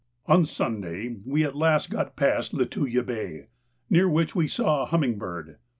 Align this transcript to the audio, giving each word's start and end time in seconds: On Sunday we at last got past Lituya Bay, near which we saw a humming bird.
On 0.25 0.45
Sunday 0.45 1.17
we 1.27 1.43
at 1.43 1.55
last 1.55 1.91
got 1.91 2.15
past 2.15 2.53
Lituya 2.53 3.05
Bay, 3.05 3.49
near 3.87 4.09
which 4.09 4.33
we 4.33 4.47
saw 4.47 4.81
a 4.81 4.85
humming 4.87 5.19
bird. 5.19 5.57